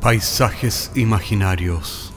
Paisajes 0.00 0.92
imaginarios. 0.94 2.12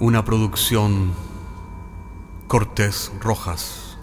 Una 0.00 0.24
producción 0.24 1.12
Cortés 2.46 3.12
Rojas. 3.20 3.98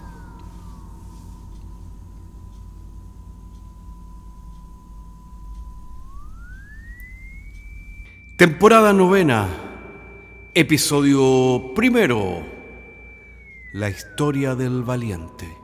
Temporada 8.38 8.92
novena, 8.92 9.48
episodio 10.54 11.74
primero, 11.74 12.44
la 13.72 13.88
historia 13.88 14.54
del 14.54 14.84
valiente. 14.84 15.63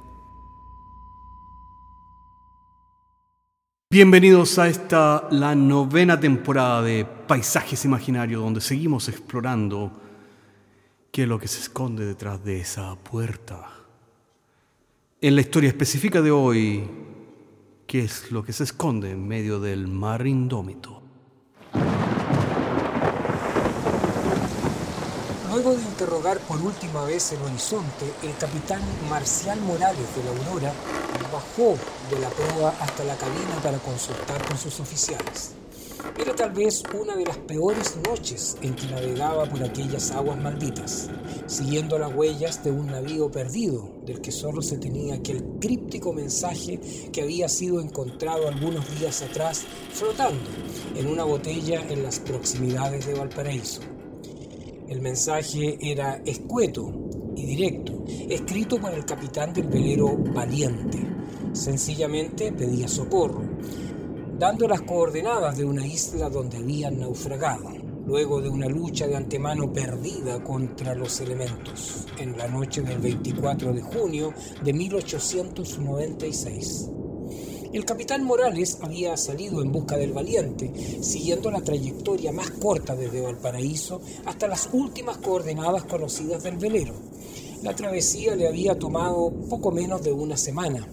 Bienvenidos 3.92 4.56
a 4.60 4.68
esta, 4.68 5.26
la 5.32 5.56
novena 5.56 6.20
temporada 6.20 6.80
de 6.80 7.04
Paisajes 7.04 7.84
Imaginarios, 7.84 8.40
donde 8.40 8.60
seguimos 8.60 9.08
explorando 9.08 9.90
qué 11.10 11.24
es 11.24 11.28
lo 11.28 11.40
que 11.40 11.48
se 11.48 11.58
esconde 11.58 12.06
detrás 12.06 12.44
de 12.44 12.60
esa 12.60 12.94
puerta. 12.94 13.68
En 15.20 15.34
la 15.34 15.40
historia 15.40 15.70
específica 15.70 16.22
de 16.22 16.30
hoy, 16.30 16.88
qué 17.88 18.04
es 18.04 18.30
lo 18.30 18.44
que 18.44 18.52
se 18.52 18.62
esconde 18.62 19.10
en 19.10 19.26
medio 19.26 19.58
del 19.58 19.88
mar 19.88 20.24
indómito. 20.24 20.99
De 25.70 25.76
interrogar 25.76 26.40
por 26.40 26.60
última 26.60 27.04
vez 27.04 27.30
el 27.30 27.40
horizonte, 27.42 28.04
el 28.24 28.36
capitán 28.38 28.82
Marcial 29.08 29.60
Morales 29.60 30.04
de 30.16 30.24
la 30.24 30.30
Aurora 30.30 30.72
bajó 31.32 31.76
de 32.10 32.18
la 32.18 32.28
proa 32.28 32.74
hasta 32.80 33.04
la 33.04 33.14
cabina 33.14 33.54
para 33.62 33.78
consultar 33.78 34.44
con 34.48 34.58
sus 34.58 34.80
oficiales. 34.80 35.52
Era 36.18 36.34
tal 36.34 36.50
vez 36.50 36.82
una 37.00 37.14
de 37.14 37.24
las 37.24 37.36
peores 37.36 37.96
noches 38.04 38.56
en 38.62 38.74
que 38.74 38.88
navegaba 38.88 39.46
por 39.46 39.62
aquellas 39.62 40.10
aguas 40.10 40.40
malditas, 40.40 41.08
siguiendo 41.46 42.00
las 42.00 42.12
huellas 42.12 42.64
de 42.64 42.72
un 42.72 42.88
navío 42.88 43.30
perdido, 43.30 43.92
del 44.04 44.20
que 44.20 44.32
solo 44.32 44.62
se 44.62 44.76
tenía 44.76 45.14
aquel 45.14 45.44
críptico 45.60 46.12
mensaje 46.12 46.80
que 47.12 47.22
había 47.22 47.48
sido 47.48 47.80
encontrado 47.80 48.48
algunos 48.48 48.90
días 48.98 49.22
atrás 49.22 49.62
flotando 49.92 50.50
en 50.96 51.06
una 51.06 51.22
botella 51.22 51.80
en 51.88 52.02
las 52.02 52.18
proximidades 52.18 53.06
de 53.06 53.14
Valparaíso. 53.14 53.82
El 54.90 55.00
mensaje 55.00 55.78
era 55.80 56.20
escueto 56.26 56.92
y 57.36 57.46
directo, 57.46 58.04
escrito 58.28 58.80
por 58.80 58.92
el 58.92 59.04
capitán 59.04 59.52
del 59.52 59.68
velero 59.68 60.16
Valiente. 60.16 60.98
Sencillamente 61.52 62.50
pedía 62.50 62.88
socorro, 62.88 63.44
dando 64.36 64.66
las 64.66 64.82
coordenadas 64.82 65.56
de 65.56 65.64
una 65.64 65.86
isla 65.86 66.28
donde 66.28 66.56
habían 66.56 66.98
naufragado, 66.98 67.70
luego 68.04 68.40
de 68.40 68.48
una 68.48 68.66
lucha 68.66 69.06
de 69.06 69.14
antemano 69.14 69.72
perdida 69.72 70.42
contra 70.42 70.96
los 70.96 71.20
elementos, 71.20 72.08
en 72.18 72.36
la 72.36 72.48
noche 72.48 72.82
del 72.82 72.98
24 72.98 73.72
de 73.72 73.82
junio 73.82 74.34
de 74.64 74.72
1896. 74.72 76.90
El 77.72 77.84
capitán 77.84 78.24
Morales 78.24 78.78
había 78.82 79.16
salido 79.16 79.62
en 79.62 79.70
busca 79.70 79.96
del 79.96 80.12
valiente, 80.12 80.72
siguiendo 81.02 81.52
la 81.52 81.60
trayectoria 81.60 82.32
más 82.32 82.50
corta 82.50 82.96
desde 82.96 83.20
Valparaíso 83.20 84.00
hasta 84.24 84.48
las 84.48 84.70
últimas 84.72 85.18
coordenadas 85.18 85.84
conocidas 85.84 86.42
del 86.42 86.56
velero. 86.56 86.94
La 87.62 87.76
travesía 87.76 88.34
le 88.34 88.48
había 88.48 88.76
tomado 88.76 89.30
poco 89.48 89.70
menos 89.70 90.02
de 90.02 90.10
una 90.10 90.36
semana, 90.36 90.88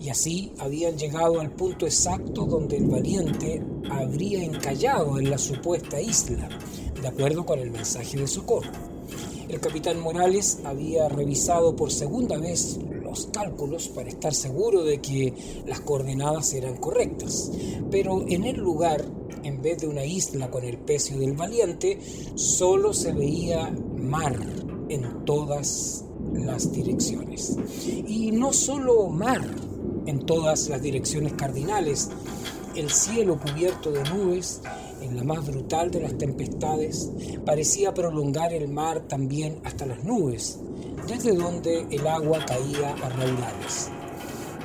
y 0.00 0.08
así 0.08 0.52
habían 0.58 0.98
llegado 0.98 1.40
al 1.40 1.52
punto 1.52 1.86
exacto 1.86 2.44
donde 2.44 2.78
el 2.78 2.86
valiente 2.86 3.62
habría 3.88 4.42
encallado 4.42 5.20
en 5.20 5.30
la 5.30 5.38
supuesta 5.38 6.00
isla, 6.00 6.48
de 7.00 7.06
acuerdo 7.06 7.46
con 7.46 7.60
el 7.60 7.70
mensaje 7.70 8.18
de 8.18 8.26
socorro. 8.26 8.72
El 9.48 9.60
capitán 9.60 10.00
Morales 10.00 10.58
había 10.64 11.08
revisado 11.08 11.76
por 11.76 11.92
segunda 11.92 12.36
vez 12.36 12.80
los 13.16 13.26
cálculos 13.28 13.88
para 13.88 14.10
estar 14.10 14.34
seguro 14.34 14.84
de 14.84 15.00
que 15.00 15.32
las 15.66 15.80
coordenadas 15.80 16.52
eran 16.52 16.76
correctas, 16.76 17.50
pero 17.90 18.24
en 18.28 18.44
el 18.44 18.56
lugar, 18.56 19.04
en 19.42 19.62
vez 19.62 19.78
de 19.78 19.88
una 19.88 20.04
isla 20.04 20.50
con 20.50 20.64
el 20.64 20.76
pecio 20.76 21.18
del 21.18 21.32
valiente, 21.32 21.98
solo 22.34 22.92
se 22.92 23.12
veía 23.12 23.70
mar 23.96 24.38
en 24.90 25.24
todas 25.24 26.04
las 26.34 26.70
direcciones. 26.72 27.56
Y 28.06 28.32
no 28.32 28.52
solo 28.52 29.08
mar 29.08 29.42
en 30.04 30.20
todas 30.26 30.68
las 30.68 30.82
direcciones 30.82 31.32
cardinales, 31.32 32.10
el 32.74 32.90
cielo 32.90 33.40
cubierto 33.40 33.92
de 33.92 34.04
nubes, 34.10 34.60
en 35.00 35.16
la 35.16 35.24
más 35.24 35.46
brutal 35.46 35.90
de 35.90 36.00
las 36.00 36.18
tempestades, 36.18 37.10
parecía 37.46 37.94
prolongar 37.94 38.52
el 38.52 38.68
mar 38.68 39.06
también 39.08 39.58
hasta 39.64 39.86
las 39.86 40.04
nubes, 40.04 40.58
desde 41.06 41.34
donde 41.34 41.86
el 41.90 42.06
agua 42.06 42.44
caía 42.46 42.94
a 42.94 43.08
raudales. 43.08 43.90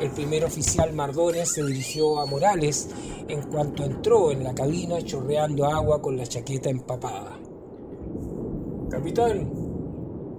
El 0.02 0.10
primer 0.12 0.44
oficial 0.46 0.94
Mardones 0.94 1.52
se 1.54 1.64
dirigió 1.64 2.20
a 2.20 2.26
Morales 2.26 2.90
en 3.28 3.44
cuanto 3.44 3.84
entró 3.84 4.32
en 4.32 4.44
la 4.44 4.56
cabina 4.56 5.02
chorreando 5.04 5.66
agua 5.66 6.02
con 6.02 6.18
la 6.18 6.26
chaqueta 6.26 6.70
empapada. 6.70 7.38
Capitán, 8.90 9.52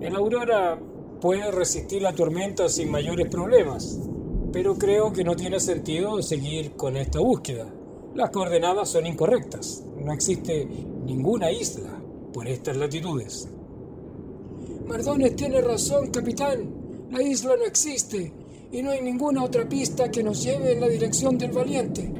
el 0.00 0.16
Aurora 0.16 0.78
puede 1.20 1.50
resistir 1.52 2.02
la 2.02 2.12
tormenta 2.12 2.68
sin 2.68 2.90
mayores 2.90 3.28
problemas, 3.28 4.00
pero 4.52 4.76
creo 4.76 5.12
que 5.12 5.22
no 5.22 5.36
tiene 5.36 5.60
sentido 5.60 6.20
seguir 6.22 6.72
con 6.72 6.96
esta 6.96 7.20
búsqueda. 7.20 7.72
Las 8.14 8.30
coordenadas 8.30 8.88
son 8.88 9.06
incorrectas. 9.06 9.84
No 9.96 10.12
existe 10.12 10.66
ninguna 11.06 11.52
isla 11.52 12.02
por 12.32 12.48
estas 12.48 12.76
latitudes. 12.76 13.48
Mardones 14.86 15.36
tiene 15.36 15.60
razón, 15.60 16.10
capitán. 16.10 17.08
La 17.10 17.22
isla 17.22 17.56
no 17.56 17.64
existe 17.64 18.32
y 18.70 18.82
no 18.82 18.90
hay 18.90 19.02
ninguna 19.02 19.44
otra 19.44 19.68
pista 19.68 20.10
que 20.10 20.22
nos 20.22 20.42
lleve 20.42 20.72
en 20.72 20.80
la 20.80 20.88
dirección 20.88 21.36
del 21.38 21.52
valiente. 21.52 22.12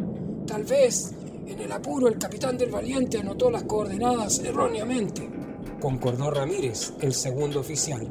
Tal 0.47 0.65
vez, 0.65 1.13
en 1.47 1.59
el 1.59 1.73
apuro, 1.73 2.09
el 2.09 2.19
capitán 2.19 2.59
del 2.59 2.71
valiente 2.71 3.19
anotó 3.19 3.51
las 3.51 3.65
coordenadas 3.65 4.41
erróneamente, 4.41 5.29
concordó 5.81 6.31
Ramírez, 6.31 6.93
el 7.01 7.15
segundo 7.15 7.61
oficial. 7.61 8.09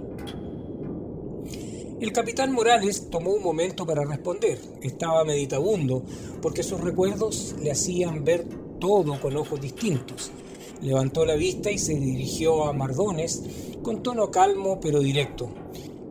El 2.01 2.11
capitán 2.11 2.51
Morales 2.51 3.11
tomó 3.11 3.29
un 3.31 3.43
momento 3.43 3.85
para 3.85 4.03
responder. 4.03 4.59
Estaba 4.81 5.23
meditabundo 5.23 6.03
porque 6.41 6.63
sus 6.63 6.81
recuerdos 6.81 7.53
le 7.61 7.69
hacían 7.69 8.25
ver 8.25 8.43
todo 8.79 9.21
con 9.21 9.37
ojos 9.37 9.61
distintos. 9.61 10.31
Levantó 10.81 11.25
la 11.25 11.35
vista 11.35 11.71
y 11.71 11.77
se 11.77 11.93
dirigió 11.93 12.65
a 12.65 12.73
Mardones 12.73 13.43
con 13.83 14.01
tono 14.01 14.31
calmo 14.31 14.79
pero 14.79 14.99
directo, 14.99 15.49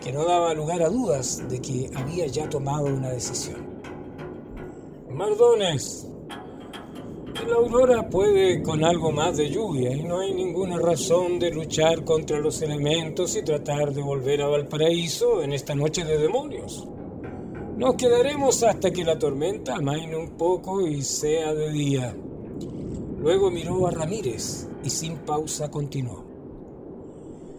que 0.00 0.12
no 0.12 0.24
daba 0.24 0.54
lugar 0.54 0.82
a 0.82 0.88
dudas 0.88 1.48
de 1.48 1.60
que 1.60 1.90
había 1.94 2.26
ya 2.26 2.48
tomado 2.48 2.86
una 2.86 3.10
decisión. 3.10 3.68
Mardones, 5.10 6.06
la 7.48 7.56
aurora 7.56 8.08
puede 8.08 8.62
con 8.62 8.84
algo 8.84 9.10
más 9.10 9.36
de 9.36 9.50
lluvia 9.50 9.92
y 9.92 10.04
no 10.04 10.20
hay 10.20 10.32
ninguna 10.34 10.78
razón 10.78 11.38
de 11.38 11.50
luchar 11.50 12.04
contra 12.04 12.38
los 12.38 12.62
elementos 12.62 13.34
y 13.34 13.42
tratar 13.42 13.92
de 13.92 14.02
volver 14.02 14.42
a 14.42 14.48
Valparaíso 14.48 15.42
en 15.42 15.52
esta 15.52 15.74
noche 15.74 16.04
de 16.04 16.18
demonios. 16.18 16.86
Nos 17.76 17.94
quedaremos 17.94 18.62
hasta 18.62 18.90
que 18.90 19.04
la 19.04 19.18
tormenta 19.18 19.76
amaine 19.76 20.16
un 20.16 20.36
poco 20.36 20.86
y 20.86 21.02
sea 21.02 21.54
de 21.54 21.70
día. 21.72 22.14
Luego 23.20 23.50
miró 23.50 23.86
a 23.86 23.90
Ramírez 23.90 24.66
y 24.82 24.90
sin 24.90 25.18
pausa 25.18 25.70
continuó. 25.70 26.24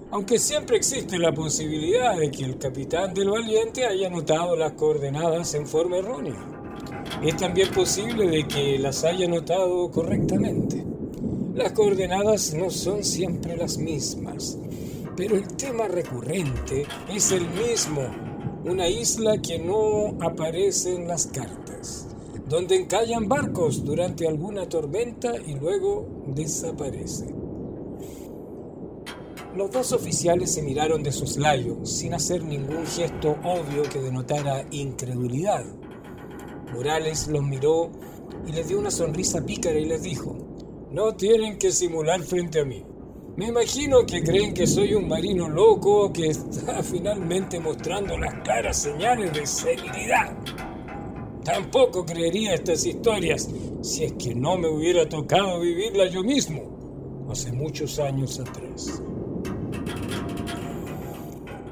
Aunque 0.09 0.39
siempre 0.39 0.75
existe 0.75 1.17
la 1.19 1.31
posibilidad 1.31 2.17
de 2.17 2.31
que 2.31 2.43
el 2.43 2.57
capitán 2.57 3.13
del 3.13 3.29
valiente 3.29 3.85
haya 3.85 4.09
notado 4.09 4.55
las 4.55 4.73
coordenadas 4.73 5.53
en 5.53 5.67
forma 5.67 5.97
errónea. 5.97 6.35
Es 7.23 7.37
también 7.37 7.69
posible 7.69 8.27
de 8.27 8.47
que 8.47 8.79
las 8.79 9.03
haya 9.03 9.27
notado 9.27 9.89
correctamente. 9.91 10.83
Las 11.53 11.73
coordenadas 11.73 12.53
no 12.53 12.69
son 12.69 13.03
siempre 13.03 13.55
las 13.55 13.77
mismas, 13.77 14.57
pero 15.15 15.35
el 15.35 15.47
tema 15.55 15.87
recurrente 15.87 16.85
es 17.13 17.31
el 17.31 17.47
mismo, 17.49 18.01
una 18.65 18.87
isla 18.87 19.37
que 19.41 19.59
no 19.59 20.17
aparece 20.25 20.95
en 20.95 21.07
las 21.07 21.27
cartas, 21.27 21.60
donde 22.51 22.75
encallan 22.75 23.29
barcos 23.29 23.85
durante 23.85 24.27
alguna 24.27 24.67
tormenta 24.67 25.31
y 25.47 25.55
luego 25.55 26.05
desaparece. 26.27 27.33
Los 29.55 29.71
dos 29.71 29.93
oficiales 29.93 30.53
se 30.53 30.61
miraron 30.61 31.01
de 31.01 31.13
soslayo, 31.13 31.85
sin 31.85 32.13
hacer 32.13 32.43
ningún 32.43 32.85
gesto 32.85 33.37
obvio 33.45 33.83
que 33.83 34.01
denotara 34.01 34.65
incredulidad. 34.71 35.63
Morales 36.73 37.29
los 37.29 37.41
miró 37.41 37.89
y 38.45 38.51
les 38.51 38.67
dio 38.67 38.79
una 38.79 38.91
sonrisa 38.91 39.45
pícara 39.45 39.79
y 39.79 39.85
les 39.85 40.03
dijo, 40.03 40.35
no 40.91 41.15
tienen 41.15 41.57
que 41.57 41.71
simular 41.71 42.21
frente 42.21 42.59
a 42.59 42.65
mí. 42.65 42.83
Me 43.37 43.47
imagino 43.47 44.05
que 44.05 44.23
creen 44.23 44.53
que 44.53 44.67
soy 44.67 44.93
un 44.93 45.07
marino 45.07 45.47
loco 45.47 46.11
que 46.11 46.27
está 46.27 46.83
finalmente 46.83 47.61
mostrando 47.61 48.17
las 48.17 48.33
claras 48.41 48.75
señales 48.77 49.31
de 49.31 49.47
serenidad. 49.47 50.35
Tampoco 51.43 52.05
creería 52.05 52.53
estas 52.53 52.85
historias 52.85 53.49
si 53.81 54.03
es 54.03 54.13
que 54.13 54.35
no 54.35 54.57
me 54.57 54.67
hubiera 54.67 55.09
tocado 55.09 55.59
vivirlas 55.59 56.11
yo 56.11 56.23
mismo, 56.23 57.25
hace 57.31 57.51
muchos 57.51 57.97
años 57.99 58.39
atrás. 58.39 59.01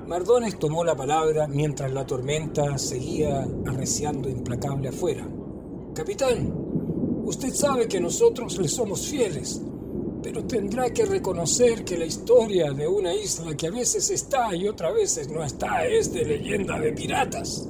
Mardones 0.08 0.58
tomó 0.58 0.84
la 0.84 0.96
palabra 0.96 1.48
mientras 1.48 1.94
la 1.94 2.04
tormenta 2.04 2.80
seguía 2.80 3.48
arreciando 3.68 4.28
implacable 4.28 4.90
afuera. 4.90 5.28
Capitán, 5.94 6.52
usted 7.26 7.54
sabe 7.54 7.88
que 7.88 8.00
nosotros 8.00 8.58
le 8.58 8.68
somos 8.68 9.08
fieles, 9.08 9.62
pero 10.24 10.46
tendrá 10.46 10.90
que 10.90 11.06
reconocer 11.06 11.86
que 11.86 11.96
la 11.96 12.06
historia 12.06 12.72
de 12.72 12.88
una 12.88 13.14
isla 13.14 13.56
que 13.56 13.68
a 13.68 13.72
veces 13.72 14.10
está 14.10 14.56
y 14.56 14.68
otras 14.68 14.96
veces 14.96 15.30
no 15.30 15.44
está 15.44 15.86
es 15.86 16.12
de 16.12 16.26
leyenda 16.26 16.80
de 16.80 16.92
piratas. 16.92 17.70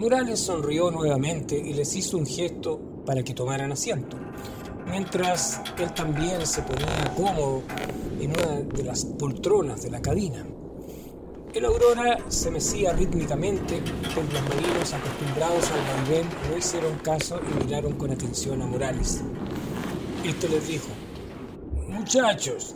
Morales 0.00 0.40
sonrió 0.40 0.90
nuevamente 0.90 1.58
y 1.58 1.74
les 1.74 1.94
hizo 1.94 2.16
un 2.16 2.24
gesto 2.24 2.80
para 3.04 3.22
que 3.22 3.34
tomaran 3.34 3.70
asiento, 3.70 4.16
mientras 4.86 5.60
él 5.76 5.92
también 5.92 6.46
se 6.46 6.62
ponía 6.62 7.12
cómodo 7.14 7.62
en 8.18 8.30
una 8.30 8.60
de 8.62 8.82
las 8.82 9.04
poltronas 9.04 9.82
de 9.82 9.90
la 9.90 10.00
cabina. 10.00 10.42
El 11.52 11.66
Aurora 11.66 12.16
se 12.28 12.50
mecía 12.50 12.94
rítmicamente, 12.94 13.82
pero 14.00 14.22
los 14.22 14.42
marinos 14.42 14.94
acostumbrados 14.94 15.70
al 15.70 16.06
vaivén 16.06 16.26
no 16.50 16.56
hicieron 16.56 16.96
caso 17.00 17.38
y 17.38 17.62
miraron 17.62 17.92
con 17.98 18.10
atención 18.10 18.62
a 18.62 18.66
Morales. 18.66 19.20
Este 20.24 20.48
les 20.48 20.66
dijo, 20.66 20.88
muchachos, 21.88 22.74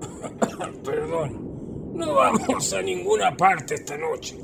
perdón, 0.82 1.92
no 1.92 2.14
vamos 2.14 2.72
a 2.72 2.80
ninguna 2.80 3.36
parte 3.36 3.74
esta 3.74 3.98
noche 3.98 4.41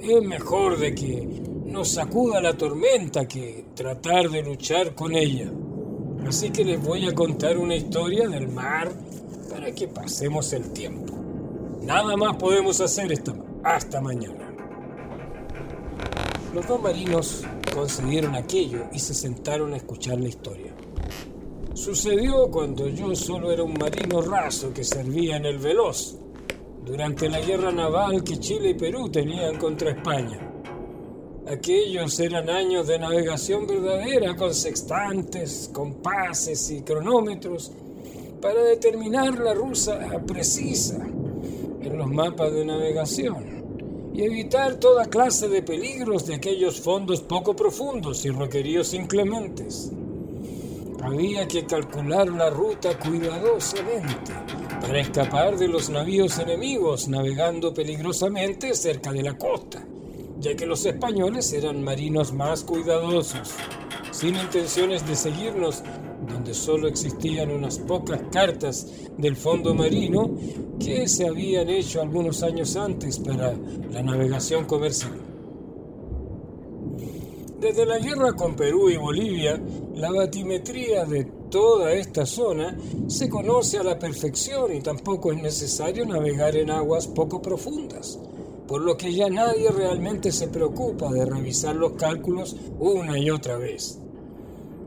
es 0.00 0.22
mejor 0.22 0.78
de 0.78 0.94
que 0.94 1.26
nos 1.66 1.88
sacuda 1.92 2.40
la 2.40 2.56
tormenta 2.56 3.26
que 3.26 3.66
tratar 3.74 4.30
de 4.30 4.42
luchar 4.42 4.94
con 4.94 5.14
ella. 5.14 5.50
Así 6.26 6.50
que 6.50 6.64
les 6.64 6.82
voy 6.82 7.06
a 7.06 7.14
contar 7.14 7.58
una 7.58 7.74
historia 7.74 8.28
del 8.28 8.48
mar 8.48 8.92
para 9.50 9.72
que 9.72 9.88
pasemos 9.88 10.52
el 10.52 10.72
tiempo. 10.72 11.14
Nada 11.82 12.16
más 12.16 12.36
podemos 12.36 12.80
hacer 12.80 13.12
esta, 13.12 13.34
hasta 13.62 14.00
mañana. 14.00 14.52
Los 16.54 16.66
dos 16.66 16.80
marinos 16.80 17.44
concedieron 17.74 18.34
aquello 18.36 18.84
y 18.92 18.98
se 18.98 19.12
sentaron 19.12 19.74
a 19.74 19.76
escuchar 19.76 20.20
la 20.20 20.28
historia. 20.28 20.72
Sucedió 21.74 22.50
cuando 22.50 22.88
yo 22.88 23.14
solo 23.16 23.50
era 23.50 23.64
un 23.64 23.74
marino 23.74 24.22
raso 24.22 24.72
que 24.72 24.84
servía 24.84 25.36
en 25.36 25.46
el 25.46 25.58
Veloz 25.58 26.16
durante 26.84 27.28
la 27.28 27.40
guerra 27.40 27.72
naval 27.72 28.22
que 28.22 28.38
Chile 28.38 28.70
y 28.70 28.74
Perú 28.74 29.08
tenían 29.08 29.56
contra 29.56 29.90
España. 29.90 30.50
Aquellos 31.46 32.18
eran 32.20 32.48
años 32.48 32.86
de 32.86 32.98
navegación 32.98 33.66
verdadera 33.66 34.36
con 34.36 34.54
sextantes, 34.54 35.70
compases 35.72 36.70
y 36.70 36.82
cronómetros 36.82 37.72
para 38.40 38.62
determinar 38.62 39.38
la 39.38 39.54
rusa 39.54 40.22
precisa 40.26 40.96
en 41.04 41.98
los 41.98 42.10
mapas 42.10 42.52
de 42.52 42.64
navegación 42.64 44.12
y 44.14 44.22
evitar 44.22 44.76
toda 44.76 45.06
clase 45.06 45.48
de 45.48 45.62
peligros 45.62 46.26
de 46.26 46.34
aquellos 46.34 46.80
fondos 46.80 47.20
poco 47.20 47.56
profundos 47.56 48.24
y 48.24 48.30
roqueríos 48.30 48.94
inclementes. 48.94 49.90
Había 51.04 51.46
que 51.46 51.66
calcular 51.66 52.28
la 52.28 52.48
ruta 52.48 52.98
cuidadosamente 52.98 54.32
para 54.80 55.00
escapar 55.00 55.58
de 55.58 55.68
los 55.68 55.90
navíos 55.90 56.38
enemigos 56.38 57.08
navegando 57.08 57.74
peligrosamente 57.74 58.74
cerca 58.74 59.12
de 59.12 59.22
la 59.22 59.36
costa, 59.36 59.84
ya 60.40 60.56
que 60.56 60.64
los 60.64 60.86
españoles 60.86 61.52
eran 61.52 61.84
marinos 61.84 62.32
más 62.32 62.64
cuidadosos, 62.64 63.52
sin 64.12 64.34
intenciones 64.34 65.06
de 65.06 65.14
seguirnos 65.14 65.82
donde 66.26 66.54
solo 66.54 66.88
existían 66.88 67.50
unas 67.50 67.78
pocas 67.80 68.22
cartas 68.32 68.86
del 69.18 69.36
fondo 69.36 69.74
marino 69.74 70.30
que 70.80 71.06
se 71.06 71.28
habían 71.28 71.68
hecho 71.68 72.00
algunos 72.00 72.42
años 72.42 72.76
antes 72.76 73.18
para 73.18 73.54
la 73.90 74.02
navegación 74.02 74.64
comercial. 74.64 75.23
Desde 77.64 77.86
la 77.86 77.98
guerra 77.98 78.34
con 78.34 78.54
Perú 78.56 78.90
y 78.90 78.98
Bolivia, 78.98 79.58
la 79.94 80.10
batimetría 80.10 81.06
de 81.06 81.24
toda 81.48 81.94
esta 81.94 82.26
zona 82.26 82.76
se 83.06 83.30
conoce 83.30 83.78
a 83.78 83.82
la 83.82 83.98
perfección 83.98 84.74
y 84.74 84.82
tampoco 84.82 85.32
es 85.32 85.40
necesario 85.40 86.04
navegar 86.04 86.54
en 86.56 86.70
aguas 86.70 87.06
poco 87.06 87.40
profundas, 87.40 88.18
por 88.68 88.82
lo 88.82 88.98
que 88.98 89.14
ya 89.14 89.30
nadie 89.30 89.70
realmente 89.70 90.30
se 90.30 90.48
preocupa 90.48 91.10
de 91.10 91.24
revisar 91.24 91.74
los 91.74 91.92
cálculos 91.92 92.54
una 92.80 93.18
y 93.18 93.30
otra 93.30 93.56
vez. 93.56 93.98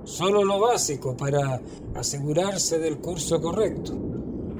Solo 0.03 0.45
lo 0.45 0.59
básico 0.59 1.17
para 1.17 1.59
asegurarse 1.95 2.77
del 2.77 2.99
curso 2.99 3.41
correcto. 3.41 3.93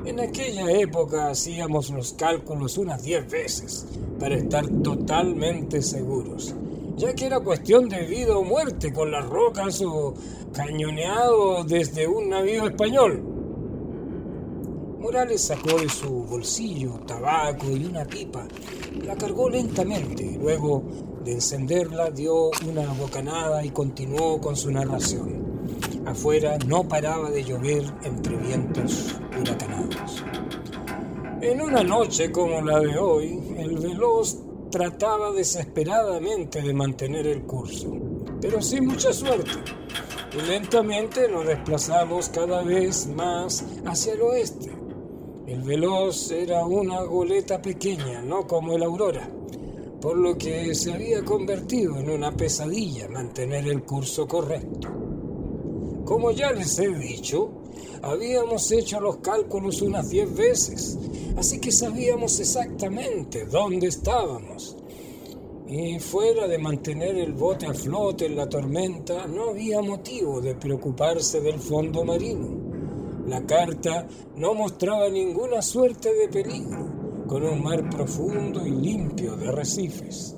En 0.06 0.22
aquella 0.22 0.72
época 0.72 1.30
hacíamos 1.30 1.92
los 1.92 2.14
cálculos 2.14 2.80
unas 2.80 3.04
diez 3.04 3.30
veces 3.30 3.86
para 4.20 4.38
estar 4.38 4.68
totalmente 4.82 5.84
seguros 5.84 6.56
ya 6.98 7.14
que 7.14 7.28
era 7.28 7.40
cuestión 7.40 7.88
de 7.88 8.02
vida 8.02 8.36
o 8.36 8.44
muerte 8.44 8.92
con 8.92 9.12
las 9.12 9.26
rocas 9.26 9.82
o 9.86 10.16
cañoneado 10.52 11.64
desde 11.64 12.08
un 12.08 12.30
navío 12.30 12.66
español. 12.66 13.24
Morales 15.00 15.44
sacó 15.44 15.80
de 15.80 15.88
su 15.88 16.10
bolsillo 16.24 17.00
tabaco 17.06 17.68
y 17.70 17.86
una 17.86 18.04
pipa, 18.04 18.48
la 19.06 19.16
cargó 19.16 19.48
lentamente, 19.48 20.38
luego 20.42 20.84
de 21.24 21.34
encenderla 21.34 22.10
dio 22.10 22.50
una 22.68 22.92
bocanada 22.94 23.64
y 23.64 23.70
continuó 23.70 24.42
con 24.42 24.56
su 24.56 24.72
narración. 24.72 25.46
Afuera 26.06 26.58
no 26.66 26.88
paraba 26.88 27.30
de 27.30 27.44
llover 27.44 27.84
entre 28.04 28.38
vientos 28.38 29.16
huracanados. 29.40 30.24
En 31.42 31.62
una 31.62 31.84
noche 31.84 32.32
como 32.32 32.60
la 32.62 32.80
de 32.80 32.98
hoy, 32.98 33.40
el 33.58 33.78
veloz 33.78 34.47
trataba 34.70 35.32
desesperadamente 35.32 36.62
de 36.62 36.74
mantener 36.74 37.28
el 37.28 37.44
curso, 37.44 37.96
pero 38.42 38.62
sin 38.62 38.86
mucha 38.88 39.14
suerte. 39.14 39.52
Y 40.38 40.42
lentamente 40.48 41.28
nos 41.30 41.46
desplazamos 41.46 42.30
cada 42.30 42.62
vez 42.64 43.08
más 43.08 43.64
hacia 43.86 44.14
el 44.14 44.22
oeste. 44.22 44.72
El 45.48 45.62
veloz 45.64 46.32
era 46.32 46.66
una 46.66 47.02
goleta 47.04 47.62
pequeña, 47.62 48.22
no 48.22 48.46
como 48.46 48.74
el 48.76 48.84
Aurora, 48.84 49.30
por 50.02 50.18
lo 50.18 50.38
que 50.38 50.76
se 50.76 50.92
había 50.92 51.24
convertido 51.24 51.98
en 51.98 52.10
una 52.10 52.36
pesadilla 52.36 53.08
mantener 53.08 53.68
el 53.68 53.84
curso 53.84 54.28
correcto. 54.28 54.90
Como 56.04 56.32
ya 56.32 56.52
les 56.52 56.78
he 56.80 56.90
dicho, 56.90 57.64
habíamos 58.02 58.72
hecho 58.72 59.00
los 59.00 59.18
cálculos 59.18 59.82
unas 59.82 60.10
diez 60.10 60.34
veces 60.34 60.98
así 61.38 61.60
que 61.60 61.72
sabíamos 61.72 62.40
exactamente 62.40 63.46
dónde 63.46 63.88
estábamos. 63.88 64.76
Y 65.68 66.00
fuera 66.00 66.48
de 66.48 66.58
mantener 66.58 67.18
el 67.18 67.34
bote 67.34 67.68
a 67.68 67.74
flote 67.74 68.26
en 68.26 68.36
la 68.36 68.48
tormenta, 68.48 69.28
no 69.28 69.50
había 69.50 69.82
motivo 69.82 70.42
de 70.42 70.56
preocuparse 70.56 71.42
del 71.42 71.60
fondo 71.60 72.04
marino. 72.04 72.48
La 73.28 73.46
carta 73.46 74.08
no 74.36 74.54
mostraba 74.54 75.10
ninguna 75.10 75.62
suerte 75.62 76.14
de 76.14 76.30
peligro, 76.30 77.26
con 77.28 77.44
un 77.44 77.62
mar 77.62 77.90
profundo 77.90 78.66
y 78.66 78.72
limpio 78.72 79.36
de 79.36 79.50
arrecifes. 79.50 80.37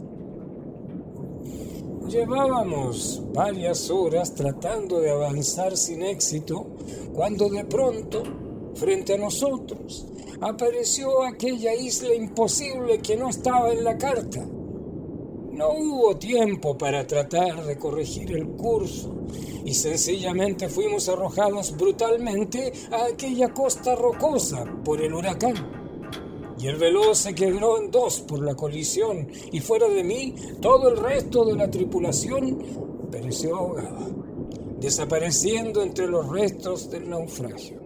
Llevábamos 2.09 3.21
varias 3.35 3.91
horas 3.91 4.33
tratando 4.33 4.99
de 4.99 5.11
avanzar 5.11 5.77
sin 5.77 6.01
éxito, 6.01 6.65
cuando 7.13 7.49
de 7.49 7.65
pronto, 7.65 8.23
frente 8.73 9.13
a 9.13 9.17
nosotros, 9.19 10.07
apareció 10.41 11.23
aquella 11.23 11.75
isla 11.75 12.15
imposible 12.15 12.97
que 12.97 13.15
no 13.15 13.29
estaba 13.29 13.71
en 13.71 13.83
la 13.83 13.95
carta. 13.95 14.43
No 14.43 15.69
hubo 15.69 16.17
tiempo 16.17 16.75
para 16.75 17.05
tratar 17.05 17.63
de 17.63 17.77
corregir 17.77 18.35
el 18.35 18.47
curso 18.53 19.15
y 19.63 19.75
sencillamente 19.75 20.67
fuimos 20.67 21.07
arrojados 21.09 21.77
brutalmente 21.77 22.73
a 22.91 23.05
aquella 23.05 23.53
costa 23.53 23.93
rocosa 23.93 24.65
por 24.83 24.99
el 24.99 25.13
huracán. 25.13 25.78
Y 26.59 26.67
el 26.67 26.75
veloz 26.75 27.19
se 27.19 27.33
quebró 27.33 27.81
en 27.81 27.89
dos 27.89 28.19
por 28.19 28.41
la 28.41 28.53
colisión 28.53 29.29
y 29.51 29.61
fuera 29.61 29.87
de 29.87 30.03
mí 30.03 30.35
todo 30.61 30.89
el 30.89 30.97
resto 30.97 31.45
de 31.45 31.55
la 31.55 31.71
tripulación 31.71 32.59
pereció 33.09 33.55
ahogada, 33.55 34.07
desapareciendo 34.77 35.81
entre 35.81 36.07
los 36.07 36.27
restos 36.27 36.91
del 36.91 37.09
naufragio. 37.09 37.79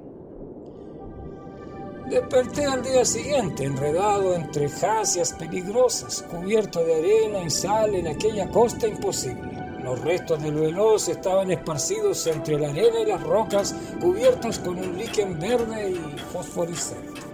Desperté 2.09 2.65
al 2.65 2.81
día 2.81 3.05
siguiente, 3.05 3.63
enredado 3.63 4.33
entre 4.33 4.67
jacias 4.67 5.33
peligrosas, 5.33 6.23
cubierto 6.23 6.83
de 6.83 6.95
arena 6.95 7.43
y 7.43 7.49
sal 7.51 7.93
en 7.93 8.07
aquella 8.07 8.49
costa 8.49 8.87
imposible. 8.87 9.51
Los 9.83 10.01
restos 10.01 10.41
del 10.41 10.55
veloz 10.55 11.09
estaban 11.09 11.51
esparcidos 11.51 12.25
entre 12.25 12.59
la 12.59 12.69
arena 12.69 13.01
y 13.01 13.05
las 13.05 13.23
rocas 13.23 13.75
cubiertas 14.01 14.57
con 14.59 14.79
un 14.79 14.97
líquen 14.97 15.39
verde 15.39 15.91
y 15.91 16.19
fosforescente. 16.31 17.32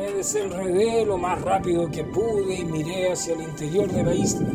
Me 0.00 0.12
desenredé 0.12 1.04
lo 1.04 1.18
más 1.18 1.42
rápido 1.42 1.90
que 1.90 2.04
pude 2.04 2.54
y 2.54 2.64
miré 2.64 3.12
hacia 3.12 3.34
el 3.34 3.42
interior 3.42 3.86
de 3.92 4.02
la 4.02 4.14
isla, 4.14 4.48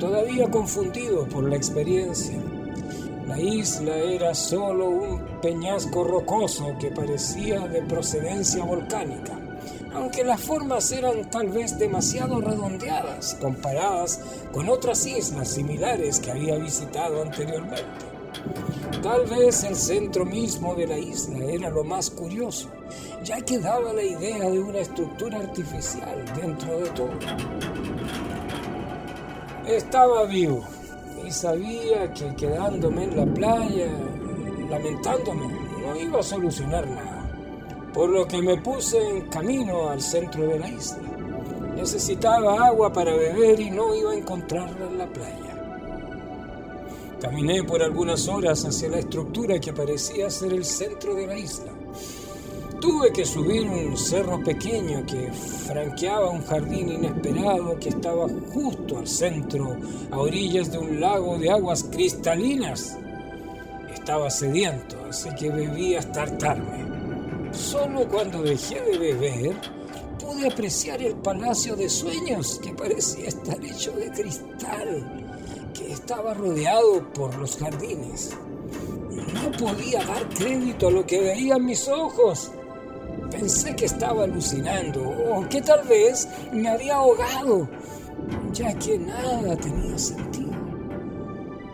todavía 0.00 0.50
confundido 0.50 1.28
por 1.28 1.46
la 1.46 1.56
experiencia. 1.56 2.38
La 3.26 3.38
isla 3.38 3.94
era 3.98 4.34
solo 4.34 4.88
un 4.88 5.20
peñasco 5.42 6.04
rocoso 6.04 6.74
que 6.80 6.90
parecía 6.90 7.68
de 7.68 7.82
procedencia 7.82 8.64
volcánica, 8.64 9.38
aunque 9.92 10.24
las 10.24 10.40
formas 10.40 10.90
eran 10.90 11.30
tal 11.30 11.50
vez 11.50 11.78
demasiado 11.78 12.40
redondeadas 12.40 13.34
comparadas 13.42 14.20
con 14.52 14.70
otras 14.70 15.04
islas 15.04 15.48
similares 15.48 16.18
que 16.18 16.30
había 16.30 16.56
visitado 16.56 17.20
anteriormente. 17.20 18.11
Tal 19.02 19.26
vez 19.26 19.64
el 19.64 19.74
centro 19.74 20.24
mismo 20.24 20.74
de 20.74 20.86
la 20.86 20.98
isla 20.98 21.44
era 21.44 21.70
lo 21.70 21.84
más 21.84 22.10
curioso, 22.10 22.68
ya 23.24 23.40
que 23.40 23.58
daba 23.58 23.92
la 23.92 24.02
idea 24.02 24.48
de 24.48 24.60
una 24.60 24.78
estructura 24.78 25.38
artificial 25.38 26.24
dentro 26.40 26.78
de 26.78 26.90
todo. 26.90 27.10
Estaba 29.66 30.24
vivo, 30.24 30.64
sabía 31.32 32.12
que 32.12 32.34
quedándome 32.36 33.04
en 33.04 33.16
la 33.16 33.26
playa, 33.26 33.88
lamentándome, 34.68 35.46
no 35.80 35.96
iba 35.96 36.20
a 36.20 36.22
solucionar 36.22 36.86
nada. 36.86 37.30
Por 37.92 38.10
lo 38.10 38.26
que 38.26 38.40
me 38.40 38.56
puse 38.58 38.98
en 39.08 39.28
camino 39.28 39.88
al 39.88 40.00
centro 40.00 40.46
de 40.46 40.58
la 40.58 40.68
isla. 40.68 41.02
Necesitaba 41.74 42.66
agua 42.66 42.92
para 42.92 43.14
beber 43.14 43.60
y 43.60 43.70
no 43.70 43.94
iba 43.94 44.12
a 44.12 44.16
encontrarla 44.16 44.86
en 44.86 44.98
la 44.98 45.06
playa. 45.06 45.51
Caminé 47.22 47.62
por 47.62 47.80
algunas 47.80 48.26
horas 48.26 48.64
hacia 48.64 48.88
la 48.88 48.98
estructura 48.98 49.60
que 49.60 49.72
parecía 49.72 50.28
ser 50.28 50.52
el 50.52 50.64
centro 50.64 51.14
de 51.14 51.28
la 51.28 51.38
isla. 51.38 51.72
Tuve 52.80 53.12
que 53.12 53.24
subir 53.24 53.62
un 53.62 53.96
cerro 53.96 54.42
pequeño 54.42 55.06
que 55.06 55.30
franqueaba 55.30 56.30
un 56.30 56.44
jardín 56.44 56.88
inesperado 56.88 57.78
que 57.78 57.90
estaba 57.90 58.26
justo 58.52 58.98
al 58.98 59.06
centro, 59.06 59.76
a 60.10 60.18
orillas 60.18 60.72
de 60.72 60.78
un 60.78 60.98
lago 60.98 61.38
de 61.38 61.48
aguas 61.48 61.84
cristalinas. 61.84 62.98
Estaba 63.94 64.28
sediento, 64.28 64.96
así 65.08 65.28
que 65.36 65.48
bebí 65.48 65.94
hasta 65.94 66.22
hartarme. 66.22 67.52
Solo 67.52 68.08
cuando 68.08 68.42
dejé 68.42 68.80
de 68.80 68.98
beber 68.98 69.56
pude 70.18 70.48
apreciar 70.48 71.00
el 71.00 71.14
palacio 71.14 71.76
de 71.76 71.88
sueños 71.88 72.58
que 72.60 72.74
parecía 72.74 73.28
estar 73.28 73.64
hecho 73.64 73.92
de 73.92 74.10
cristal, 74.10 75.21
estaba 76.02 76.34
rodeado 76.34 77.00
por 77.14 77.32
los 77.36 77.58
jardines. 77.58 78.30
No 79.32 79.52
podía 79.52 80.04
dar 80.04 80.28
crédito 80.30 80.88
a 80.88 80.90
lo 80.90 81.06
que 81.06 81.20
veían 81.20 81.64
mis 81.64 81.86
ojos. 81.86 82.50
Pensé 83.30 83.76
que 83.76 83.84
estaba 83.84 84.24
alucinando 84.24 85.00
o 85.00 85.48
que 85.48 85.62
tal 85.62 85.86
vez 85.86 86.28
me 86.52 86.68
había 86.68 86.96
ahogado, 86.96 87.68
ya 88.52 88.76
que 88.80 88.98
nada 88.98 89.56
tenía 89.56 89.96
sentido. 89.96 90.50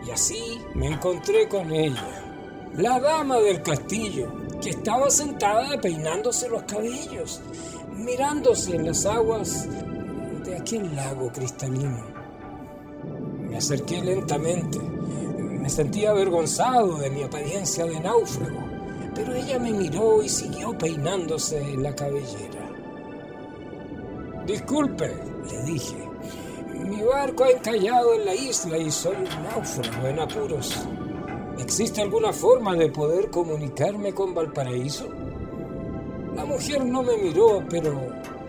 Y 0.07 0.11
así 0.11 0.61
me 0.75 0.93
encontré 0.93 1.49
con 1.49 1.71
ella, 1.71 2.07
la 2.77 2.99
dama 2.99 3.37
del 3.37 3.63
castillo, 3.63 4.31
que 4.61 4.69
estaba 4.69 5.09
sentada 5.09 5.81
peinándose 5.81 6.47
los 6.49 6.61
cabellos, 6.63 7.41
mirándose 7.95 8.75
en 8.75 8.85
las 8.85 9.07
aguas 9.07 9.67
de 10.45 10.55
aquel 10.55 10.95
lago 10.95 11.31
cristalino. 11.33 12.18
Me 13.49 13.57
acerqué 13.57 14.01
lentamente, 14.01 14.79
me 14.79 15.69
sentía 15.69 16.11
avergonzado 16.11 16.97
de 16.97 17.09
mi 17.09 17.23
apariencia 17.23 17.85
de 17.85 17.99
náufrago 17.99 18.69
pero 19.19 19.35
ella 19.35 19.59
me 19.59 19.73
miró 19.73 20.23
y 20.23 20.29
siguió 20.29 20.77
peinándose 20.77 21.75
la 21.75 21.93
cabellera. 21.93 22.69
Disculpe, 24.45 25.13
le 25.51 25.63
dije. 25.63 25.97
Mi 26.85 27.01
barco 27.01 27.43
ha 27.43 27.51
encallado 27.51 28.13
en 28.13 28.25
la 28.25 28.33
isla 28.33 28.77
y 28.77 28.89
soy 28.89 29.17
un 29.17 29.43
náufrago 29.43 30.07
en 30.07 30.19
apuros. 30.19 30.73
¿Existe 31.57 32.01
alguna 32.01 32.31
forma 32.31 32.75
de 32.75 32.89
poder 32.89 33.29
comunicarme 33.29 34.13
con 34.13 34.33
Valparaíso? 34.33 35.09
La 36.33 36.45
mujer 36.45 36.85
no 36.85 37.03
me 37.03 37.17
miró, 37.17 37.61
pero 37.69 37.99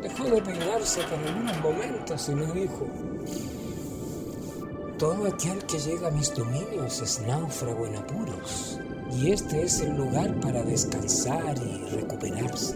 dejó 0.01 0.25
de 0.25 0.41
peinarse 0.41 1.01
por 1.03 1.19
algunos 1.19 1.61
momentos 1.61 2.29
y 2.29 2.35
me 2.37 2.47
dijo, 2.53 2.87
todo 5.01 5.27
aquel 5.27 5.65
que 5.65 5.79
llega 5.79 6.09
a 6.09 6.11
mis 6.11 6.35
dominios 6.35 7.01
es 7.01 7.23
náufrago 7.27 7.87
en 7.87 7.97
apuros 7.97 8.79
y 9.11 9.33
este 9.33 9.63
es 9.63 9.81
el 9.81 9.97
lugar 9.97 10.39
para 10.41 10.63
descansar 10.63 11.57
y 11.57 11.89
recuperarse. 11.89 12.75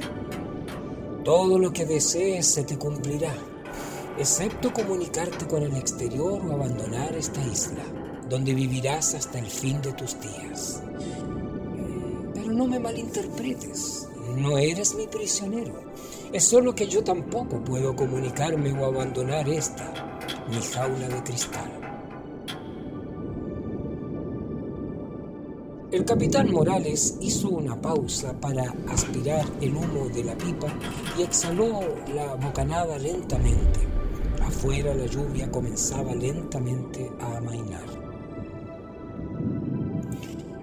Todo 1.23 1.59
lo 1.59 1.71
que 1.71 1.85
desees 1.85 2.47
se 2.47 2.65
te 2.65 2.79
cumplirá, 2.79 3.35
excepto 4.19 4.73
comunicarte 4.73 5.47
con 5.47 5.65
el 5.65 5.77
exterior 5.77 6.41
o 6.43 6.55
abandonar 6.55 7.15
esta 7.15 7.45
isla, 7.45 7.85
donde 8.27 8.55
vivirás 8.55 9.15
hasta 9.15 9.39
el 9.39 9.47
fin 9.47 9.83
de 9.83 9.93
tus 9.93 10.19
días. 10.19 10.83
Mm, 11.77 12.33
pero 12.33 12.53
no 12.53 12.67
me 12.67 12.81
malinterpretes, 12.81 14.09
no 14.35 14.57
eres 14.57 14.95
mi 14.95 15.07
prisionero. 15.09 15.75
Es 16.33 16.45
solo 16.45 16.75
que 16.75 16.87
yo 16.87 17.05
tampoco 17.05 17.63
puedo 17.63 17.95
comunicarme 17.95 18.73
o 18.73 18.87
abandonar 18.87 19.47
esta, 19.47 19.93
mi 20.49 20.63
jaula 20.63 21.09
de 21.09 21.23
cristal. 21.23 21.74
El 25.95 26.05
capitán 26.05 26.51
Morales 26.51 27.15
hizo 27.21 27.51
una 27.51 27.81
pausa 27.81 28.33
para 28.41 28.65
aspirar 28.89 29.45
el 29.61 29.77
humo 29.77 30.09
de 30.09 30.25
la 30.25 30.37
pipa 30.37 30.67
y 31.17 31.23
exhaló 31.23 31.83
la 32.13 32.35
bocanada 32.35 32.99
lentamente. 32.99 33.79
Afuera 34.43 34.93
la 34.93 35.07
lluvia 35.07 35.49
comenzaba 35.53 36.13
lentamente 36.13 37.13
a 37.21 37.37
amainar. 37.37 37.85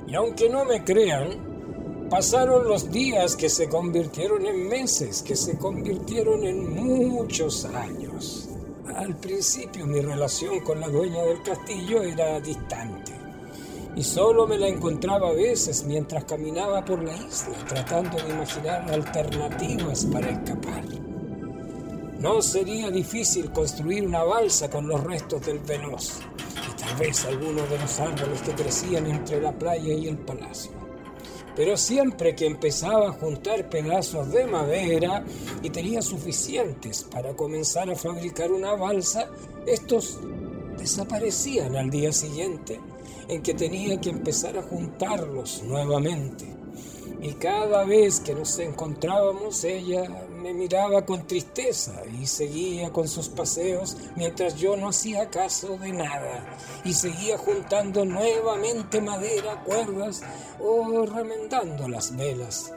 Y 0.05 0.15
aunque 0.15 0.49
no 0.49 0.65
me 0.65 0.83
crean, 0.83 2.09
pasaron 2.09 2.67
los 2.67 2.91
días 2.91 3.37
que 3.37 3.47
se 3.47 3.69
convirtieron 3.69 4.45
en 4.45 4.67
meses, 4.67 5.21
que 5.21 5.37
se 5.37 5.57
convirtieron 5.57 6.43
en 6.43 6.75
muchos 6.75 7.63
años. 7.63 8.49
Al 8.93 9.15
principio 9.15 9.87
mi 9.87 10.01
relación 10.01 10.59
con 10.59 10.81
la 10.81 10.89
dueña 10.89 11.23
del 11.23 11.41
castillo 11.41 12.03
era 12.03 12.37
distante 12.41 13.00
y 13.95 14.03
solo 14.03 14.47
me 14.47 14.57
la 14.57 14.67
encontraba 14.67 15.29
a 15.29 15.33
veces 15.33 15.83
mientras 15.83 16.23
caminaba 16.23 16.83
por 16.85 17.03
la 17.03 17.15
isla 17.15 17.57
tratando 17.67 18.17
de 18.17 18.29
imaginar 18.29 18.89
alternativas 18.91 20.05
para 20.05 20.29
escapar. 20.29 20.83
No 22.19 22.41
sería 22.41 22.89
difícil 22.91 23.51
construir 23.51 24.05
una 24.05 24.23
balsa 24.23 24.69
con 24.69 24.87
los 24.87 25.03
restos 25.03 25.45
del 25.45 25.59
veloz 25.59 26.19
y 26.69 26.79
tal 26.79 26.95
vez 26.97 27.25
algunos 27.25 27.69
de 27.69 27.79
los 27.79 27.99
árboles 27.99 28.41
que 28.41 28.51
crecían 28.51 29.07
entre 29.07 29.41
la 29.41 29.51
playa 29.51 29.93
y 29.93 30.07
el 30.07 30.17
palacio. 30.17 30.71
Pero 31.55 31.75
siempre 31.75 32.35
que 32.35 32.45
empezaba 32.45 33.09
a 33.09 33.13
juntar 33.13 33.69
pedazos 33.69 34.31
de 34.31 34.45
madera 34.45 35.25
y 35.61 35.69
tenía 35.69 36.01
suficientes 36.01 37.03
para 37.03 37.33
comenzar 37.33 37.89
a 37.89 37.95
fabricar 37.95 38.51
una 38.51 38.73
balsa, 38.73 39.27
estos 39.65 40.19
desaparecían 40.77 41.75
al 41.75 41.89
día 41.89 42.13
siguiente 42.13 42.79
en 43.31 43.41
que 43.41 43.53
tenía 43.53 43.99
que 44.01 44.09
empezar 44.09 44.57
a 44.57 44.61
juntarlos 44.61 45.63
nuevamente. 45.63 46.45
Y 47.21 47.33
cada 47.35 47.85
vez 47.85 48.19
que 48.19 48.35
nos 48.35 48.59
encontrábamos, 48.59 49.63
ella 49.63 50.27
me 50.41 50.53
miraba 50.53 51.05
con 51.05 51.25
tristeza 51.25 52.03
y 52.19 52.27
seguía 52.27 52.91
con 52.91 53.07
sus 53.07 53.29
paseos 53.29 53.95
mientras 54.17 54.55
yo 54.55 54.75
no 54.75 54.89
hacía 54.89 55.29
caso 55.29 55.77
de 55.77 55.93
nada 55.93 56.57
y 56.83 56.93
seguía 56.93 57.37
juntando 57.37 58.03
nuevamente 58.03 58.99
madera, 58.99 59.63
cuerdas 59.63 60.21
o 60.59 61.05
remendando 61.05 61.87
las 61.87 62.13
velas. 62.17 62.73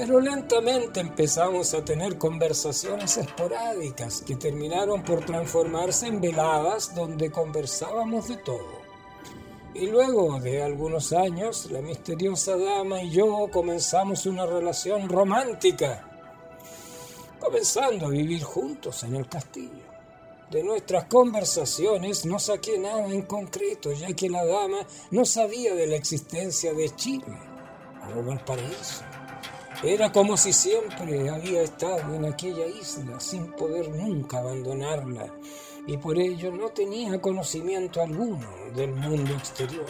Pero 0.00 0.18
lentamente 0.18 0.98
empezamos 0.98 1.74
a 1.74 1.84
tener 1.84 2.16
conversaciones 2.16 3.18
esporádicas 3.18 4.22
que 4.22 4.34
terminaron 4.34 5.02
por 5.02 5.26
transformarse 5.26 6.06
en 6.06 6.22
veladas 6.22 6.94
donde 6.94 7.30
conversábamos 7.30 8.28
de 8.28 8.38
todo. 8.38 8.80
Y 9.74 9.88
luego 9.88 10.40
de 10.40 10.62
algunos 10.62 11.12
años, 11.12 11.70
la 11.70 11.82
misteriosa 11.82 12.56
dama 12.56 13.02
y 13.02 13.10
yo 13.10 13.46
comenzamos 13.52 14.24
una 14.24 14.46
relación 14.46 15.06
romántica, 15.06 16.08
comenzando 17.38 18.06
a 18.06 18.08
vivir 18.08 18.42
juntos 18.42 19.02
en 19.02 19.16
el 19.16 19.28
castillo. 19.28 19.84
De 20.50 20.62
nuestras 20.64 21.04
conversaciones 21.04 22.24
no 22.24 22.38
saqué 22.38 22.78
nada 22.78 23.04
en 23.04 23.20
concreto, 23.26 23.92
ya 23.92 24.14
que 24.14 24.30
la 24.30 24.46
dama 24.46 24.78
no 25.10 25.26
sabía 25.26 25.74
de 25.74 25.88
la 25.88 25.96
existencia 25.96 26.72
de 26.72 26.88
Chile 26.96 27.38
o 28.16 28.22
Valparaíso. 28.22 29.09
Era 29.82 30.12
como 30.12 30.36
si 30.36 30.52
siempre 30.52 31.30
había 31.30 31.62
estado 31.62 32.14
en 32.14 32.26
aquella 32.26 32.66
isla 32.66 33.18
sin 33.18 33.50
poder 33.52 33.88
nunca 33.88 34.38
abandonarla 34.38 35.32
y 35.86 35.96
por 35.96 36.18
ello 36.18 36.52
no 36.52 36.68
tenía 36.68 37.18
conocimiento 37.18 38.02
alguno 38.02 38.46
del 38.74 38.92
mundo 38.92 39.32
exterior. 39.32 39.86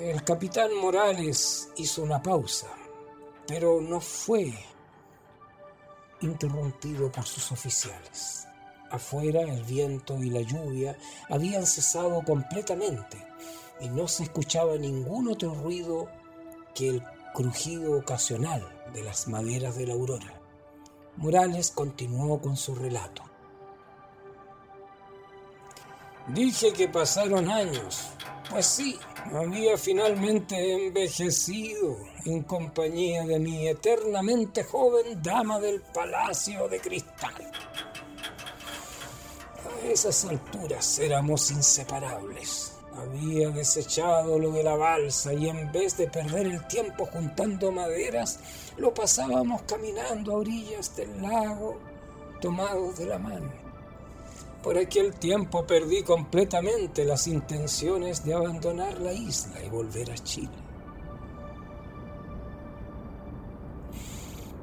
El 0.00 0.22
capitán 0.22 0.70
Morales 0.80 1.68
hizo 1.76 2.04
una 2.04 2.22
pausa, 2.22 2.68
pero 3.48 3.80
no 3.80 4.00
fue 4.00 4.54
interrumpido 6.20 7.10
por 7.10 7.24
sus 7.24 7.50
oficiales. 7.50 8.46
Afuera 8.92 9.40
el 9.40 9.64
viento 9.64 10.22
y 10.22 10.30
la 10.30 10.42
lluvia 10.42 10.96
habían 11.28 11.66
cesado 11.66 12.22
completamente 12.22 13.18
y 13.80 13.88
no 13.88 14.06
se 14.06 14.22
escuchaba 14.22 14.76
ningún 14.76 15.26
otro 15.26 15.54
ruido 15.54 16.08
que 16.74 16.88
el 16.88 17.02
crujido 17.34 17.98
ocasional 17.98 18.66
de 18.92 19.02
las 19.02 19.28
maderas 19.28 19.76
de 19.76 19.86
la 19.86 19.94
aurora. 19.94 20.40
Morales 21.16 21.70
continuó 21.70 22.40
con 22.40 22.56
su 22.56 22.74
relato. 22.74 23.22
Dije 26.28 26.72
que 26.72 26.88
pasaron 26.88 27.50
años. 27.50 28.08
Pues 28.50 28.66
sí, 28.66 28.98
había 29.32 29.76
finalmente 29.76 30.86
envejecido 30.86 31.96
en 32.24 32.42
compañía 32.42 33.24
de 33.24 33.38
mi 33.38 33.68
eternamente 33.68 34.64
joven 34.64 35.22
dama 35.22 35.58
del 35.60 35.80
Palacio 35.80 36.68
de 36.68 36.80
Cristal. 36.80 37.50
A 39.64 39.86
esas 39.86 40.24
alturas 40.24 40.98
éramos 40.98 41.50
inseparables. 41.50 42.73
Había 42.96 43.50
desechado 43.50 44.38
lo 44.38 44.52
de 44.52 44.62
la 44.62 44.76
balsa 44.76 45.32
y 45.32 45.48
en 45.48 45.72
vez 45.72 45.96
de 45.96 46.06
perder 46.06 46.46
el 46.46 46.66
tiempo 46.68 47.06
juntando 47.06 47.72
maderas, 47.72 48.38
lo 48.76 48.94
pasábamos 48.94 49.62
caminando 49.62 50.32
a 50.32 50.36
orillas 50.36 50.94
del 50.96 51.20
lago, 51.20 51.78
tomados 52.40 52.98
de 52.98 53.06
la 53.06 53.18
mano. 53.18 53.50
Por 54.62 54.78
aquel 54.78 55.14
tiempo 55.14 55.66
perdí 55.66 56.02
completamente 56.02 57.04
las 57.04 57.26
intenciones 57.26 58.24
de 58.24 58.34
abandonar 58.34 58.98
la 59.00 59.12
isla 59.12 59.62
y 59.62 59.68
volver 59.68 60.10
a 60.10 60.14
Chile. 60.14 60.48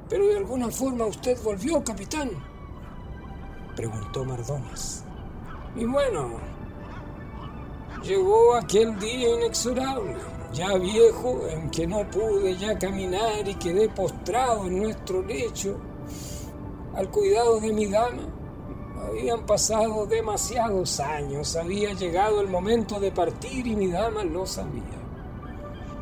Pero 0.08 0.26
de 0.26 0.38
alguna 0.38 0.70
forma 0.70 1.06
usted 1.06 1.40
volvió, 1.42 1.84
capitán, 1.84 2.30
preguntó 3.76 4.24
Mardones. 4.24 5.04
Y 5.76 5.84
bueno, 5.84 6.38
llegó 8.02 8.54
aquel 8.54 8.98
día 8.98 9.34
inexorable, 9.34 10.16
ya 10.52 10.76
viejo, 10.76 11.46
en 11.48 11.70
que 11.70 11.86
no 11.86 12.08
pude 12.10 12.56
ya 12.56 12.78
caminar 12.78 13.46
y 13.46 13.54
quedé 13.54 13.88
postrado 13.88 14.66
en 14.66 14.82
nuestro 14.82 15.22
lecho 15.22 15.78
al 16.94 17.08
cuidado 17.10 17.60
de 17.60 17.72
mi 17.72 17.86
dama. 17.86 18.22
Habían 19.08 19.46
pasado 19.46 20.06
demasiados 20.06 21.00
años, 21.00 21.56
había 21.56 21.92
llegado 21.92 22.40
el 22.40 22.48
momento 22.48 23.00
de 23.00 23.10
partir 23.10 23.66
y 23.66 23.76
mi 23.76 23.88
dama 23.88 24.24
lo 24.24 24.46
sabía. 24.46 24.82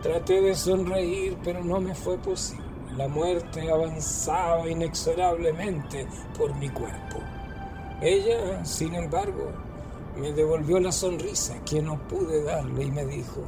Traté 0.02 0.40
de 0.40 0.54
sonreír, 0.54 1.36
pero 1.44 1.62
no 1.62 1.80
me 1.80 1.94
fue 1.94 2.16
posible. 2.18 2.64
La 2.96 3.06
muerte 3.06 3.70
avanzaba 3.70 4.68
inexorablemente 4.68 6.06
por 6.36 6.54
mi 6.56 6.68
cuerpo. 6.70 7.18
Ella, 8.00 8.64
sin 8.64 8.94
embargo, 8.94 9.52
me 10.20 10.32
devolvió 10.32 10.78
la 10.80 10.92
sonrisa 10.92 11.54
que 11.64 11.80
no 11.80 11.98
pude 12.06 12.42
darle 12.42 12.84
y 12.84 12.90
me 12.90 13.06
dijo, 13.06 13.42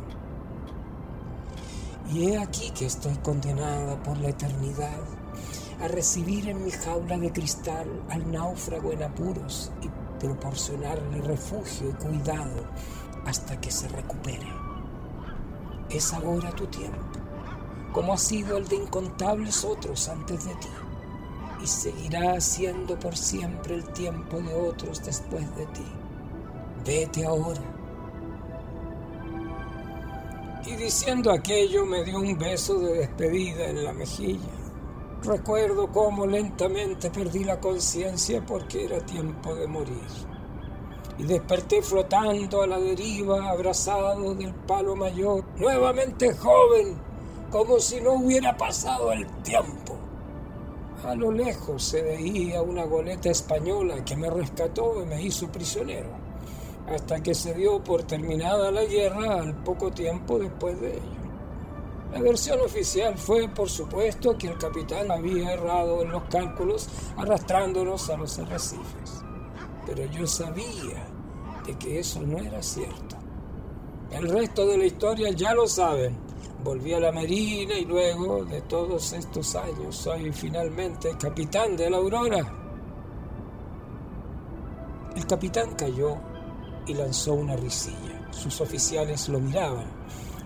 y 2.10 2.28
he 2.28 2.38
aquí 2.38 2.70
que 2.70 2.86
estoy 2.86 3.14
condenada 3.16 4.02
por 4.02 4.16
la 4.18 4.30
eternidad 4.30 5.00
a 5.82 5.88
recibir 5.88 6.48
en 6.48 6.64
mi 6.64 6.70
jaula 6.70 7.18
de 7.18 7.30
cristal 7.30 7.86
al 8.08 8.30
náufrago 8.30 8.92
en 8.92 9.02
apuros 9.02 9.70
y 9.82 9.90
proporcionarle 10.18 11.20
refugio 11.20 11.90
y 11.90 11.92
cuidado 11.92 12.64
hasta 13.26 13.60
que 13.60 13.70
se 13.70 13.88
recupere. 13.88 14.46
Es 15.90 16.12
ahora 16.14 16.52
tu 16.52 16.66
tiempo, 16.68 17.18
como 17.92 18.14
ha 18.14 18.18
sido 18.18 18.56
el 18.56 18.66
de 18.66 18.76
incontables 18.76 19.62
otros 19.64 20.08
antes 20.08 20.44
de 20.46 20.54
ti, 20.54 20.68
y 21.62 21.66
seguirá 21.66 22.40
siendo 22.40 22.98
por 22.98 23.14
siempre 23.16 23.74
el 23.74 23.84
tiempo 23.92 24.40
de 24.40 24.54
otros 24.54 25.04
después 25.04 25.44
de 25.56 25.66
ti. 25.66 26.01
Vete 26.84 27.24
ahora. 27.24 27.60
Y 30.66 30.76
diciendo 30.76 31.30
aquello 31.30 31.84
me 31.86 32.02
dio 32.04 32.18
un 32.18 32.36
beso 32.38 32.78
de 32.78 32.98
despedida 32.98 33.66
en 33.66 33.84
la 33.84 33.92
mejilla. 33.92 34.50
Recuerdo 35.22 35.92
cómo 35.92 36.26
lentamente 36.26 37.10
perdí 37.10 37.44
la 37.44 37.60
conciencia 37.60 38.44
porque 38.44 38.86
era 38.86 38.98
tiempo 39.06 39.54
de 39.54 39.68
morir. 39.68 40.08
Y 41.18 41.22
desperté 41.24 41.82
flotando 41.82 42.62
a 42.62 42.66
la 42.66 42.80
deriva, 42.80 43.50
abrazado 43.50 44.34
del 44.34 44.52
palo 44.52 44.96
mayor, 44.96 45.44
nuevamente 45.56 46.34
joven, 46.34 46.96
como 47.50 47.78
si 47.78 48.00
no 48.00 48.14
hubiera 48.14 48.56
pasado 48.56 49.12
el 49.12 49.26
tiempo. 49.42 49.96
A 51.04 51.14
lo 51.14 51.30
lejos 51.30 51.84
se 51.84 52.02
veía 52.02 52.62
una 52.62 52.84
goleta 52.84 53.30
española 53.30 54.04
que 54.04 54.16
me 54.16 54.30
rescató 54.30 55.02
y 55.02 55.06
me 55.06 55.22
hizo 55.22 55.50
prisionero, 55.52 56.10
hasta 56.88 57.22
que 57.22 57.34
se 57.34 57.54
dio 57.54 57.82
por 57.82 58.02
terminada 58.02 58.70
la 58.70 58.84
guerra 58.84 59.40
al 59.40 59.54
poco 59.62 59.90
tiempo 59.90 60.38
después 60.38 60.80
de 60.80 60.92
ello. 60.92 61.22
La 62.12 62.20
versión 62.20 62.60
oficial 62.60 63.16
fue, 63.16 63.48
por 63.48 63.70
supuesto, 63.70 64.36
que 64.36 64.48
el 64.48 64.58
capitán 64.58 65.10
había 65.10 65.52
errado 65.52 66.02
en 66.02 66.10
los 66.10 66.24
cálculos 66.24 66.88
arrastrándonos 67.16 68.10
a 68.10 68.18
los 68.18 68.38
arrecifes. 68.38 69.24
Pero 69.86 70.04
yo 70.06 70.26
sabía 70.26 71.06
de 71.66 71.74
que 71.78 72.00
eso 72.00 72.20
no 72.20 72.38
era 72.38 72.62
cierto. 72.62 73.16
El 74.10 74.28
resto 74.28 74.66
de 74.66 74.76
la 74.76 74.84
historia 74.84 75.30
ya 75.30 75.54
lo 75.54 75.66
saben. 75.66 76.18
Volví 76.62 76.92
a 76.92 77.00
la 77.00 77.12
Marina 77.12 77.74
y 77.74 77.86
luego 77.86 78.44
de 78.44 78.60
todos 78.60 79.14
estos 79.14 79.56
años 79.56 79.96
soy 79.96 80.30
finalmente 80.32 81.16
capitán 81.18 81.76
de 81.76 81.88
la 81.88 81.96
Aurora. 81.96 82.58
El 85.16 85.26
capitán 85.26 85.74
cayó 85.74 86.31
y 86.86 86.94
lanzó 86.94 87.34
una 87.34 87.56
risilla. 87.56 88.28
Sus 88.30 88.60
oficiales 88.60 89.28
lo 89.28 89.40
miraban, 89.40 89.86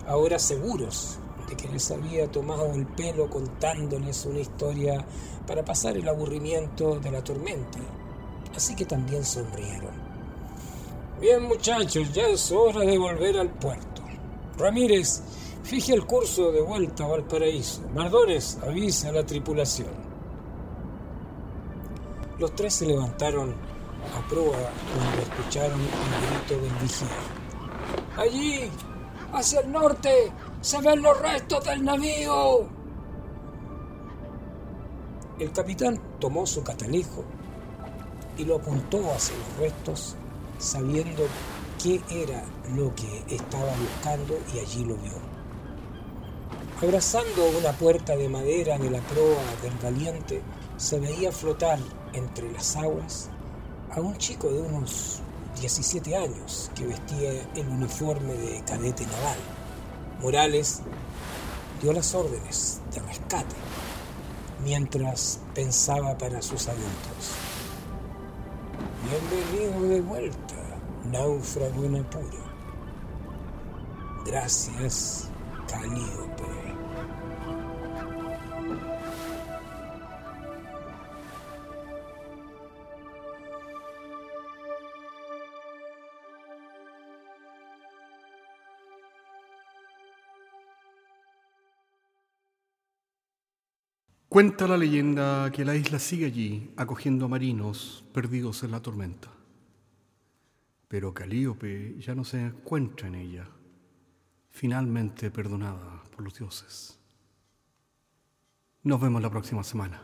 ahora 0.07 0.39
seguros 0.39 1.19
de 1.47 1.55
que 1.55 1.67
les 1.69 1.89
había 1.91 2.29
tomado 2.29 2.73
el 2.73 2.85
pelo 2.85 3.29
contándoles 3.29 4.25
una 4.25 4.39
historia 4.39 5.05
para 5.45 5.63
pasar 5.63 5.95
el 5.95 6.07
aburrimiento 6.07 6.99
de 6.99 7.11
la 7.11 7.23
tormenta. 7.23 7.79
Así 8.55 8.75
que 8.75 8.85
también 8.85 9.23
sonrieron. 9.23 10.07
Bien 11.21 11.43
muchachos, 11.43 12.13
ya 12.13 12.27
es 12.27 12.51
hora 12.51 12.81
de 12.81 12.97
volver 12.97 13.39
al 13.39 13.49
puerto. 13.49 14.03
Ramírez, 14.57 15.21
fije 15.63 15.93
el 15.93 16.05
curso 16.05 16.51
de 16.51 16.61
vuelta 16.61 17.05
a 17.05 17.07
Valparaíso. 17.07 17.81
Mardones, 17.93 18.57
avisa 18.61 19.09
a 19.09 19.13
la 19.13 19.25
tripulación. 19.25 20.07
Los 22.39 22.53
tres 22.55 22.75
se 22.75 22.85
levantaron 22.85 23.55
a 24.15 24.27
proa 24.27 24.71
cuando 24.93 25.21
escucharon 25.21 25.79
el 25.79 26.47
grito 26.47 26.61
del 26.61 26.73
vigía. 26.81 27.07
Allí, 28.17 28.71
hacia 29.33 29.59
el 29.61 29.71
norte, 29.71 30.31
se 30.61 30.81
ven 30.81 31.01
los 31.01 31.19
restos 31.19 31.63
del 31.63 31.83
navío. 31.83 32.67
El 35.39 35.51
capitán 35.51 36.01
tomó 36.19 36.45
su 36.47 36.63
catalejo 36.63 37.23
y 38.37 38.45
lo 38.45 38.57
apuntó 38.57 39.11
hacia 39.11 39.35
los 39.37 39.57
restos, 39.59 40.15
sabiendo 40.57 41.23
qué 41.81 42.01
era 42.09 42.43
lo 42.75 42.93
que 42.95 43.23
estaba 43.35 43.71
buscando 43.79 44.37
y 44.53 44.59
allí 44.59 44.83
lo 44.83 44.95
vio. 44.95 45.37
Abrazando 46.81 47.49
una 47.59 47.71
puerta 47.71 48.15
de 48.15 48.29
madera 48.29 48.77
de 48.77 48.89
la 48.89 48.99
proa 49.01 49.43
del 49.63 49.73
valiente, 49.81 50.41
se 50.77 50.99
veía 50.99 51.31
flotar 51.31 51.79
entre 52.13 52.51
las 52.51 52.75
aguas 52.75 53.29
a 53.97 53.99
un 53.99 54.15
chico 54.17 54.47
de 54.47 54.61
unos 54.61 55.21
17 55.59 56.15
años 56.15 56.69
que 56.75 56.85
vestía 56.85 57.31
el 57.55 57.67
uniforme 57.67 58.33
de 58.33 58.61
cadete 58.63 59.03
naval. 59.07 59.37
Morales 60.21 60.81
dio 61.81 61.93
las 61.93 62.13
órdenes 62.13 62.79
de 62.93 63.01
rescate 63.01 63.55
mientras 64.63 65.39
pensaba 65.55 66.15
para 66.15 66.43
sus 66.43 66.67
adultos. 66.67 67.31
Bienvenido 69.09 69.81
de 69.89 70.01
vuelta, 70.01 70.55
náufrago 71.11 71.83
en 71.85 71.95
apuro. 71.95 72.45
Gracias, 74.27 75.27
Calíope. 75.67 76.43
Cuenta 94.37 94.67
la 94.67 94.77
leyenda 94.77 95.51
que 95.51 95.65
la 95.65 95.75
isla 95.75 95.97
sigue 95.97 96.27
allí, 96.27 96.71
acogiendo 96.77 97.25
a 97.25 97.27
marinos 97.27 98.05
perdidos 98.13 98.61
en 98.61 98.69
la 98.69 98.83
tormenta. 98.83 99.31
Pero 100.87 101.11
Calíope 101.11 101.95
ya 101.97 102.13
no 102.13 102.23
se 102.23 102.45
encuentra 102.45 103.07
en 103.07 103.15
ella, 103.15 103.47
finalmente 104.51 105.31
perdonada 105.31 106.03
por 106.15 106.23
los 106.23 106.37
dioses. 106.37 106.99
Nos 108.83 109.01
vemos 109.01 109.23
la 109.23 109.31
próxima 109.31 109.63
semana. 109.63 110.03